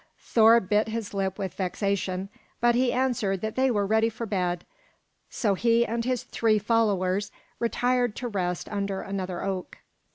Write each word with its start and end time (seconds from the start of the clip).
Thor 0.17 0.59
bit 0.59 0.87
his 0.87 1.13
lip 1.13 1.37
with 1.37 1.53
vexation, 1.53 2.29
but 2.59 2.73
he 2.73 2.91
answered 2.91 3.41
that 3.41 3.55
they 3.55 3.69
were 3.69 3.85
ready 3.85 4.09
for 4.09 4.25
bed; 4.25 4.65
so 5.29 5.53
he 5.53 5.85
and 5.85 6.05
his 6.05 6.23
three 6.23 6.57
followers 6.57 7.31
retired 7.59 8.15
to 8.15 8.27
rest 8.27 8.67
under 8.69 9.01
another 9.01 9.43
oak. 9.43 9.77